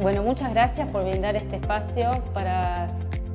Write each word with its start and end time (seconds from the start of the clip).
Bueno, 0.00 0.24
muchas 0.24 0.52
gracias 0.52 0.88
por 0.88 1.04
brindar 1.04 1.36
este 1.36 1.54
espacio 1.54 2.10
para 2.32 2.88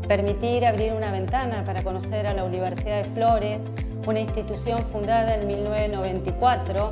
permitir 0.09 0.65
abrir 0.65 0.91
una 0.91 1.09
ventana 1.09 1.63
para 1.63 1.83
conocer 1.83 2.27
a 2.27 2.33
la 2.33 2.43
Universidad 2.43 3.01
de 3.01 3.09
Flores, 3.11 3.67
una 4.05 4.19
institución 4.19 4.79
fundada 4.91 5.35
en 5.35 5.47
1994, 5.47 6.91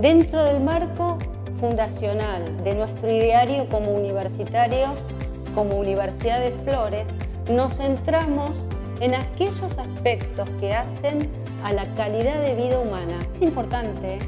dentro 0.00 0.44
del 0.44 0.60
marco 0.60 1.18
fundacional 1.56 2.62
de 2.62 2.76
nuestro 2.76 3.10
ideario 3.10 3.68
como 3.68 3.92
universitarios, 3.92 5.04
como 5.52 5.78
Universidad 5.78 6.38
de 6.38 6.52
Flores, 6.52 7.08
nos 7.50 7.78
centramos 7.78 8.68
en 9.00 9.16
aquellos 9.16 9.78
aspectos 9.78 10.48
que 10.60 10.74
hacen 10.74 11.28
a 11.64 11.72
la 11.72 11.92
calidad 11.94 12.40
de 12.40 12.54
vida 12.54 12.78
humana. 12.78 13.18
Es 13.34 13.42
importante 13.42 14.20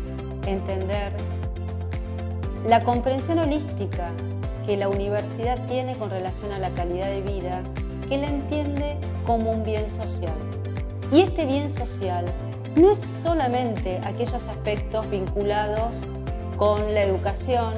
entender 0.46 1.12
la 2.66 2.82
comprensión 2.82 3.38
holística 3.38 4.11
que 4.66 4.76
la 4.76 4.88
universidad 4.88 5.58
tiene 5.66 5.96
con 5.96 6.10
relación 6.10 6.52
a 6.52 6.59
la 6.59 6.70
calidad 6.70 7.09
de 7.09 7.20
vida, 7.20 7.62
que 8.09 8.18
la 8.18 8.28
entiende 8.28 8.96
como 9.27 9.50
un 9.50 9.62
bien 9.62 9.88
social. 9.88 10.34
Y 11.12 11.20
este 11.20 11.46
bien 11.46 11.70
social 11.70 12.24
no 12.77 12.91
es 12.91 12.98
solamente 12.98 14.00
aquellos 14.05 14.46
aspectos 14.46 15.08
vinculados 15.10 15.95
con 16.56 16.95
la 16.95 17.02
educación, 17.02 17.74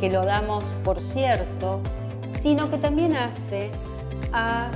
que 0.00 0.10
lo 0.10 0.24
damos 0.24 0.64
por 0.84 1.00
cierto, 1.00 1.80
sino 2.32 2.70
que 2.70 2.78
también 2.78 3.16
hace 3.16 3.70
a 4.32 4.70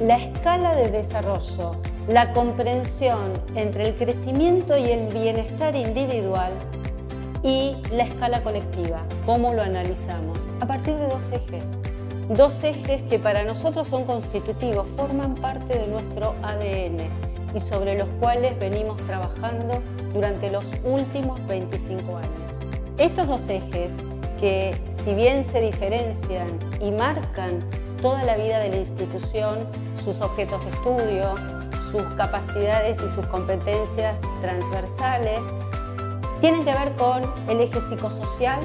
la 0.00 0.16
escala 0.16 0.74
de 0.74 0.90
desarrollo, 0.90 1.76
la 2.08 2.32
comprensión 2.32 3.32
entre 3.54 3.88
el 3.88 3.94
crecimiento 3.94 4.76
y 4.76 4.90
el 4.90 5.12
bienestar 5.12 5.74
individual 5.76 6.52
y 7.44 7.76
la 7.92 8.04
escala 8.04 8.42
colectiva, 8.42 9.02
cómo 9.26 9.52
lo 9.52 9.62
analizamos, 9.62 10.38
a 10.60 10.66
partir 10.66 10.94
de 10.94 11.06
dos 11.06 11.30
ejes. 11.30 11.64
Dos 12.30 12.64
ejes 12.64 13.02
que 13.02 13.18
para 13.18 13.44
nosotros 13.44 13.86
son 13.86 14.04
constitutivos, 14.04 14.88
forman 14.96 15.34
parte 15.34 15.78
de 15.78 15.86
nuestro 15.86 16.34
ADN 16.42 17.00
y 17.54 17.60
sobre 17.60 17.98
los 17.98 18.08
cuales 18.18 18.58
venimos 18.58 18.96
trabajando 19.02 19.82
durante 20.14 20.50
los 20.50 20.70
últimos 20.84 21.46
25 21.46 22.16
años. 22.16 22.30
Estos 22.96 23.28
dos 23.28 23.46
ejes, 23.50 23.92
que 24.40 24.74
si 25.04 25.14
bien 25.14 25.44
se 25.44 25.60
diferencian 25.60 26.46
y 26.80 26.90
marcan 26.92 27.62
toda 28.00 28.24
la 28.24 28.36
vida 28.36 28.58
de 28.58 28.70
la 28.70 28.76
institución, 28.76 29.68
sus 30.02 30.22
objetos 30.22 30.64
de 30.64 30.70
estudio, 30.70 31.34
sus 31.92 32.02
capacidades 32.14 32.98
y 33.04 33.08
sus 33.08 33.26
competencias 33.26 34.20
transversales, 34.40 35.40
tienen 36.44 36.62
que 36.62 36.74
ver 36.74 36.92
con 36.96 37.22
el 37.48 37.58
eje 37.58 37.80
psicosocial 37.80 38.60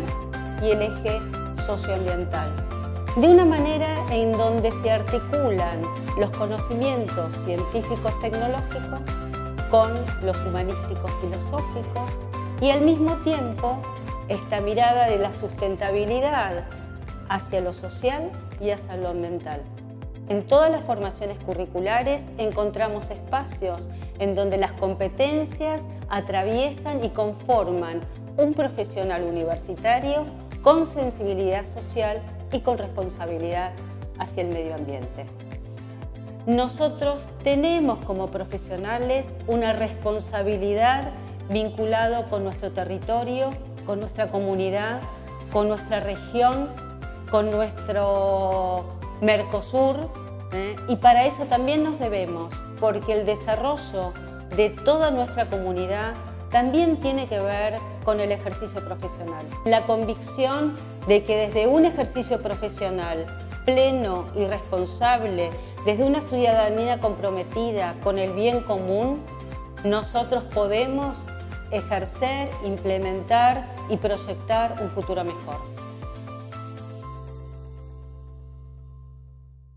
y 0.62 0.72
el 0.72 0.82
eje 0.82 1.22
socioambiental. 1.66 2.54
De 3.16 3.30
una 3.30 3.46
manera 3.46 3.88
en 4.12 4.34
donde 4.34 4.70
se 4.70 4.92
articulan 4.92 5.82
los 6.18 6.30
conocimientos 6.32 7.34
científicos 7.46 8.12
tecnológicos 8.20 9.00
con 9.72 9.94
los 10.24 10.38
humanísticos 10.42 11.10
filosóficos 11.22 12.10
y 12.60 12.72
al 12.72 12.82
mismo 12.82 13.16
tiempo 13.24 13.80
esta 14.28 14.60
mirada 14.60 15.08
de 15.08 15.18
la 15.18 15.32
sustentabilidad 15.32 16.66
hacia 17.30 17.62
lo 17.62 17.72
social 17.72 18.30
y 18.60 18.72
hacia 18.72 18.98
lo 18.98 19.08
ambiental. 19.08 19.62
En 20.30 20.46
todas 20.48 20.72
las 20.72 20.84
formaciones 20.84 21.38
curriculares 21.40 22.30
encontramos 22.38 23.10
espacios 23.10 23.90
en 24.20 24.36
donde 24.36 24.58
las 24.58 24.72
competencias 24.74 25.88
atraviesan 26.08 27.04
y 27.04 27.10
conforman 27.10 28.02
un 28.38 28.54
profesional 28.54 29.24
universitario 29.24 30.26
con 30.64 30.86
sensibilidad 30.86 31.66
social 31.66 32.22
y 32.52 32.62
con 32.62 32.78
responsabilidad 32.78 33.74
hacia 34.18 34.44
el 34.44 34.50
medio 34.50 34.76
ambiente. 34.76 35.26
Nosotros 36.46 37.26
tenemos 37.44 38.00
como 38.06 38.28
profesionales 38.28 39.36
una 39.48 39.74
responsabilidad 39.74 41.12
vinculada 41.50 42.26
con 42.26 42.44
nuestro 42.44 42.72
territorio, 42.72 43.50
con 43.86 44.00
nuestra 44.00 44.28
comunidad, 44.28 45.02
con 45.52 45.68
nuestra 45.68 46.00
región 46.00 46.70
con 47.30 47.52
nuestro 47.52 48.86
Mercosur 49.22 50.10
¿eh? 50.54 50.76
y 50.88 50.96
para 50.98 51.26
eso 51.26 51.46
también 51.46 51.84
nos 51.84 52.00
debemos, 52.00 52.54
porque 52.80 53.14
el 53.14 53.26
desarrollo 53.26 54.14
de 54.56 54.70
toda 54.70 55.12
nuestra 55.12 55.48
comunidad 55.48 56.14
también 56.50 57.00
tiene 57.00 57.28
que 57.28 57.40
ver 57.40 57.78
con 58.04 58.20
el 58.20 58.32
ejercicio 58.32 58.84
profesional. 58.84 59.46
La 59.66 59.84
convicción 59.84 60.78
de 61.08 61.24
que 61.24 61.38
desde 61.38 61.68
un 61.68 61.86
ejercicio 61.86 62.42
profesional 62.42 63.26
pleno 63.66 64.26
y 64.36 64.46
responsable, 64.48 65.52
desde 65.86 66.04
una 66.04 66.22
ciudadanía 66.22 67.00
comprometida 67.00 67.96
con 68.04 68.18
el 68.18 68.34
bien 68.34 68.62
común, 68.62 69.24
nosotros 69.84 70.44
podemos 70.46 71.18
ejercer, 71.72 72.50
implementar 72.66 73.68
y 73.90 73.98
proyectar 73.98 74.78
un 74.82 74.90
futuro 74.90 75.24
mejor. 75.24 75.79